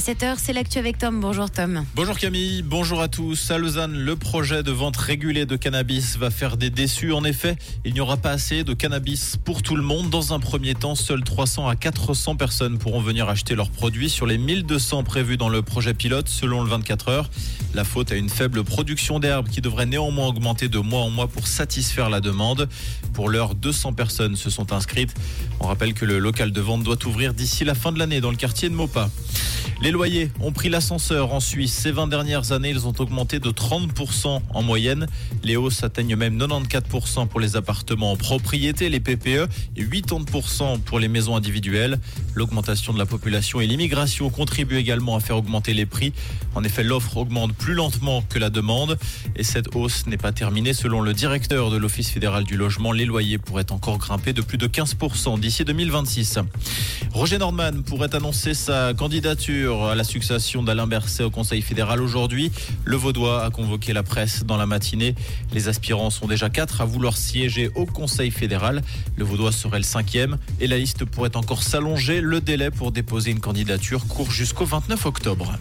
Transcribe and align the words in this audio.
7h, 0.00 0.36
c'est 0.38 0.54
l'actu 0.54 0.78
avec 0.78 0.96
Tom. 0.96 1.20
Bonjour 1.20 1.50
Tom. 1.50 1.84
Bonjour 1.94 2.16
Camille, 2.16 2.62
bonjour 2.62 3.02
à 3.02 3.08
tous. 3.08 3.50
À 3.50 3.58
Lausanne, 3.58 3.92
le 3.92 4.16
projet 4.16 4.62
de 4.62 4.70
vente 4.70 4.96
régulée 4.96 5.44
de 5.44 5.56
cannabis 5.56 6.16
va 6.16 6.30
faire 6.30 6.56
des 6.56 6.70
déçus. 6.70 7.12
En 7.12 7.22
effet, 7.22 7.56
il 7.84 7.92
n'y 7.92 8.00
aura 8.00 8.16
pas 8.16 8.30
assez 8.30 8.64
de 8.64 8.72
cannabis 8.72 9.36
pour 9.44 9.60
tout 9.60 9.76
le 9.76 9.82
monde. 9.82 10.08
Dans 10.08 10.32
un 10.32 10.40
premier 10.40 10.74
temps, 10.74 10.94
seuls 10.94 11.22
300 11.22 11.68
à 11.68 11.76
400 11.76 12.36
personnes 12.36 12.78
pourront 12.78 13.02
venir 13.02 13.28
acheter 13.28 13.54
leurs 13.54 13.70
produits 13.70 14.08
sur 14.08 14.24
les 14.24 14.38
1200 14.38 15.02
prévus 15.02 15.36
dans 15.36 15.50
le 15.50 15.60
projet 15.60 15.92
pilote, 15.92 16.28
selon 16.28 16.62
le 16.62 16.70
24 16.70 17.08
heures. 17.08 17.30
La 17.74 17.84
faute 17.84 18.10
à 18.10 18.14
une 18.14 18.30
faible 18.30 18.64
production 18.64 19.18
d'herbe 19.18 19.48
qui 19.48 19.60
devrait 19.60 19.86
néanmoins 19.86 20.28
augmenter 20.28 20.68
de 20.68 20.78
mois 20.78 21.02
en 21.02 21.10
mois 21.10 21.28
pour 21.28 21.46
satisfaire 21.46 22.08
la 22.08 22.22
demande. 22.22 22.70
Pour 23.12 23.28
l'heure, 23.28 23.54
200 23.54 23.92
personnes 23.92 24.36
se 24.36 24.48
sont 24.48 24.72
inscrites. 24.72 25.14
On 25.60 25.66
rappelle 25.66 25.92
que 25.92 26.06
le 26.06 26.18
local 26.18 26.52
de 26.52 26.60
vente 26.62 26.84
doit 26.84 27.04
ouvrir 27.06 27.34
d'ici 27.34 27.64
la 27.64 27.74
fin 27.74 27.92
de 27.92 27.98
l'année 27.98 28.22
dans 28.22 28.30
le 28.30 28.36
quartier 28.36 28.70
de 28.70 28.74
Mopa. 28.74 29.10
Les 29.82 29.90
loyers 29.90 30.30
ont 30.40 30.52
pris 30.52 30.68
l'ascenseur 30.68 31.32
en 31.32 31.40
Suisse. 31.40 31.72
Ces 31.72 31.90
20 31.90 32.08
dernières 32.08 32.52
années, 32.52 32.70
ils 32.70 32.86
ont 32.86 32.92
augmenté 32.98 33.38
de 33.38 33.50
30% 33.50 34.40
en 34.52 34.62
moyenne. 34.62 35.06
Les 35.42 35.56
hausses 35.56 35.82
atteignent 35.82 36.16
même 36.16 36.38
94% 36.38 37.26
pour 37.28 37.40
les 37.40 37.56
appartements 37.56 38.12
en 38.12 38.16
propriété, 38.16 38.88
les 38.88 39.00
PPE, 39.00 39.48
et 39.76 39.84
80% 39.84 40.80
pour 40.80 40.98
les 40.98 41.08
maisons 41.08 41.34
individuelles. 41.34 41.98
L'augmentation 42.34 42.92
de 42.92 42.98
la 42.98 43.06
population 43.06 43.60
et 43.60 43.66
l'immigration 43.66 44.30
contribuent 44.30 44.76
également 44.76 45.16
à 45.16 45.20
faire 45.20 45.36
augmenter 45.36 45.74
les 45.74 45.86
prix. 45.86 46.12
En 46.54 46.62
effet, 46.62 46.82
l'offre 46.82 47.16
augmente 47.16 47.54
plus 47.54 47.74
lentement 47.74 48.22
que 48.28 48.38
la 48.38 48.50
demande. 48.50 48.98
Et 49.36 49.44
cette 49.44 49.74
hausse 49.74 50.06
n'est 50.06 50.16
pas 50.16 50.32
terminée. 50.32 50.74
Selon 50.74 51.00
le 51.00 51.14
directeur 51.14 51.70
de 51.70 51.76
l'Office 51.76 52.10
fédéral 52.10 52.44
du 52.44 52.56
logement, 52.56 52.92
les 52.92 53.06
loyers 53.06 53.38
pourraient 53.38 53.72
encore 53.72 53.98
grimper 53.98 54.32
de 54.32 54.42
plus 54.42 54.58
de 54.58 54.66
15% 54.66 55.40
d'ici 55.40 55.64
2026. 55.64 56.38
Roger 57.12 57.38
Nordman 57.38 57.82
pourrait 57.82 58.14
annoncer 58.14 58.54
sa 58.54 58.94
candidature 58.94 59.49
à 59.50 59.94
la 59.96 60.04
succession 60.04 60.62
d'Alain 60.62 60.86
Berset 60.86 61.24
au 61.24 61.30
Conseil 61.30 61.60
fédéral 61.60 62.00
aujourd'hui. 62.00 62.52
Le 62.84 62.96
Vaudois 62.96 63.44
a 63.44 63.50
convoqué 63.50 63.92
la 63.92 64.04
presse 64.04 64.44
dans 64.44 64.56
la 64.56 64.66
matinée. 64.66 65.16
Les 65.52 65.66
aspirants 65.66 66.10
sont 66.10 66.28
déjà 66.28 66.48
quatre 66.50 66.80
à 66.80 66.84
vouloir 66.84 67.16
siéger 67.16 67.68
au 67.74 67.84
Conseil 67.84 68.30
fédéral. 68.30 68.82
Le 69.16 69.24
Vaudois 69.24 69.50
serait 69.50 69.78
le 69.78 69.84
cinquième 69.84 70.38
et 70.60 70.68
la 70.68 70.78
liste 70.78 71.04
pourrait 71.04 71.36
encore 71.36 71.64
s'allonger. 71.64 72.20
Le 72.20 72.40
délai 72.40 72.70
pour 72.70 72.92
déposer 72.92 73.32
une 73.32 73.40
candidature 73.40 74.06
court 74.06 74.30
jusqu'au 74.30 74.66
29 74.66 75.06
octobre. 75.06 75.58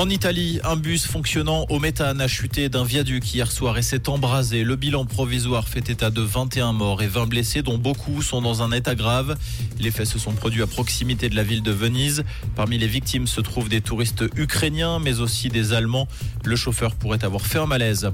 En 0.00 0.08
Italie, 0.08 0.60
un 0.64 0.76
bus 0.76 1.04
fonctionnant 1.04 1.66
au 1.68 1.78
méthane 1.78 2.22
a 2.22 2.26
chuté 2.26 2.70
d'un 2.70 2.84
viaduc 2.84 3.34
hier 3.34 3.52
soir 3.52 3.76
et 3.76 3.82
s'est 3.82 4.08
embrasé. 4.08 4.64
Le 4.64 4.74
bilan 4.74 5.04
provisoire 5.04 5.68
fait 5.68 5.90
état 5.90 6.08
de 6.08 6.22
21 6.22 6.72
morts 6.72 7.02
et 7.02 7.06
20 7.06 7.26
blessés, 7.26 7.60
dont 7.60 7.76
beaucoup 7.76 8.22
sont 8.22 8.40
dans 8.40 8.62
un 8.62 8.72
état 8.72 8.94
grave. 8.94 9.36
Les 9.78 9.90
faits 9.90 10.06
se 10.06 10.18
sont 10.18 10.32
produits 10.32 10.62
à 10.62 10.66
proximité 10.66 11.28
de 11.28 11.36
la 11.36 11.42
ville 11.42 11.62
de 11.62 11.70
Venise. 11.70 12.24
Parmi 12.56 12.78
les 12.78 12.86
victimes 12.86 13.26
se 13.26 13.42
trouvent 13.42 13.68
des 13.68 13.82
touristes 13.82 14.24
ukrainiens, 14.36 15.00
mais 15.00 15.20
aussi 15.20 15.50
des 15.50 15.74
Allemands. 15.74 16.08
Le 16.46 16.56
chauffeur 16.56 16.94
pourrait 16.94 17.22
avoir 17.22 17.44
fait 17.44 17.58
un 17.58 17.66
malaise. 17.66 18.10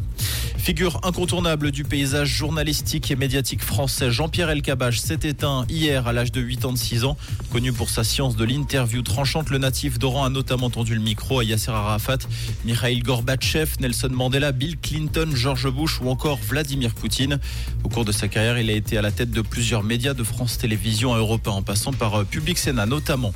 Figure 0.58 0.98
incontournable 1.04 1.70
du 1.70 1.84
paysage 1.84 2.30
journalistique 2.30 3.12
et 3.12 3.14
médiatique 3.14 3.62
français, 3.62 4.10
Jean-Pierre 4.10 4.50
Elkabbach 4.50 4.98
s'est 4.98 5.20
éteint 5.22 5.64
hier 5.68 6.08
à 6.08 6.12
l'âge 6.12 6.32
de 6.32 6.42
86 6.42 7.04
ans. 7.04 7.16
Connu 7.52 7.72
pour 7.72 7.88
sa 7.88 8.02
science 8.02 8.34
de 8.34 8.44
l'interview 8.44 9.02
tranchante, 9.02 9.50
le 9.50 9.58
natif 9.58 10.00
d'Oran 10.00 10.24
a 10.24 10.28
notamment 10.28 10.68
tendu 10.68 10.96
le 10.96 11.00
micro 11.00 11.38
à 11.38 11.44
Yasser 11.44 11.75
Arafat, 11.76 12.18
Mikhail 12.64 13.00
Gorbatchev, 13.00 13.76
Nelson 13.80 14.10
Mandela, 14.10 14.52
Bill 14.52 14.76
Clinton, 14.78 15.30
George 15.34 15.70
Bush 15.70 16.00
ou 16.00 16.08
encore 16.10 16.38
Vladimir 16.38 16.94
Poutine. 16.94 17.38
Au 17.84 17.88
cours 17.88 18.04
de 18.04 18.12
sa 18.12 18.28
carrière, 18.28 18.58
il 18.58 18.70
a 18.70 18.74
été 18.74 18.98
à 18.98 19.02
la 19.02 19.12
tête 19.12 19.30
de 19.30 19.40
plusieurs 19.40 19.82
médias 19.82 20.14
de 20.14 20.24
France 20.24 20.58
Télévisions 20.58 21.14
à 21.14 21.18
Europe 21.18 21.46
en 21.48 21.62
passant 21.62 21.92
par 21.92 22.24
Public 22.24 22.58
Sénat 22.58 22.86
notamment. 22.86 23.32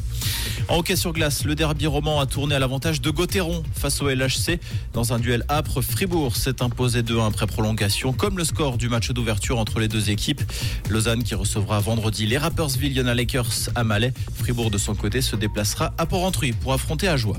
En 0.68 0.78
hockey 0.78 0.96
sur 0.96 1.12
glace, 1.12 1.44
le 1.44 1.54
derby 1.54 1.86
roman 1.86 2.20
a 2.20 2.26
tourné 2.26 2.54
à 2.54 2.58
l'avantage 2.58 3.00
de 3.00 3.10
Gauthieron 3.10 3.62
face 3.74 4.00
au 4.02 4.08
LHC. 4.08 4.60
Dans 4.92 5.12
un 5.12 5.18
duel 5.18 5.44
âpre, 5.48 5.80
Fribourg 5.82 6.36
s'est 6.36 6.62
imposé 6.62 7.02
2-1 7.02 7.26
après 7.26 7.46
prolongation, 7.46 8.12
comme 8.12 8.38
le 8.38 8.44
score 8.44 8.78
du 8.78 8.88
match 8.88 9.10
d'ouverture 9.10 9.58
entre 9.58 9.80
les 9.80 9.88
deux 9.88 10.10
équipes. 10.10 10.42
Lausanne 10.88 11.24
qui 11.24 11.34
recevra 11.34 11.80
vendredi 11.80 12.26
les 12.26 12.38
Rappersville 12.38 12.92
Yana 12.92 13.14
Lakers 13.14 13.70
à 13.74 13.84
Malais. 13.84 14.12
Fribourg 14.34 14.70
de 14.70 14.78
son 14.78 14.94
côté 14.94 15.20
se 15.20 15.36
déplacera 15.36 15.92
à 15.98 16.06
Port-Entruy 16.06 16.52
pour 16.52 16.72
affronter 16.72 17.08
Ajoie. 17.08 17.38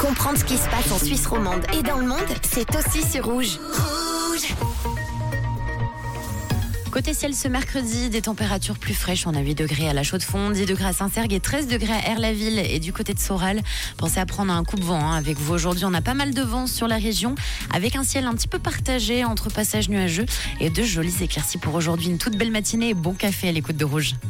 Comprendre 0.00 0.38
ce 0.38 0.44
qui 0.44 0.56
se 0.56 0.66
passe 0.70 0.90
en 0.92 0.98
Suisse 0.98 1.26
romande 1.26 1.62
et 1.78 1.82
dans 1.82 1.98
le 1.98 2.06
monde, 2.06 2.24
c'est 2.42 2.74
aussi 2.74 3.06
sur 3.06 3.26
Rouge. 3.26 3.58
Rouge 3.58 4.54
Côté 6.90 7.12
ciel 7.12 7.34
ce 7.34 7.48
mercredi, 7.48 8.08
des 8.08 8.22
températures 8.22 8.78
plus 8.78 8.94
fraîches. 8.94 9.26
On 9.26 9.34
a 9.34 9.40
8 9.40 9.54
degrés 9.54 9.90
à 9.90 9.92
la 9.92 10.02
Chaux-de-Fonds, 10.02 10.50
10 10.52 10.64
degrés 10.64 10.86
à 10.86 10.92
Saint-Sergue 10.94 11.34
et 11.34 11.40
13 11.40 11.66
degrés 11.66 11.92
à 11.92 12.12
Erlaville 12.12 12.58
et 12.58 12.80
du 12.80 12.94
côté 12.94 13.12
de 13.12 13.18
Soral. 13.18 13.60
Pensez 13.98 14.20
à 14.20 14.26
prendre 14.26 14.52
un 14.52 14.64
coupe-vent 14.64 14.98
hein, 14.98 15.16
avec 15.16 15.38
vous 15.38 15.52
aujourd'hui. 15.52 15.84
On 15.84 15.92
a 15.92 16.00
pas 16.00 16.14
mal 16.14 16.32
de 16.32 16.42
vent 16.42 16.66
sur 16.66 16.88
la 16.88 16.96
région 16.96 17.34
avec 17.70 17.94
un 17.94 18.02
ciel 18.02 18.24
un 18.24 18.32
petit 18.32 18.48
peu 18.48 18.58
partagé 18.58 19.26
entre 19.26 19.50
passages 19.50 19.90
nuageux 19.90 20.24
et 20.60 20.70
de 20.70 20.82
jolies 20.82 21.22
éclaircies 21.22 21.58
pour 21.58 21.74
aujourd'hui. 21.74 22.08
Une 22.08 22.18
toute 22.18 22.36
belle 22.36 22.50
matinée 22.50 22.88
et 22.88 22.94
bon 22.94 23.12
café 23.12 23.50
à 23.50 23.52
l'écoute 23.52 23.76
de 23.76 23.84
Rouge. 23.84 24.14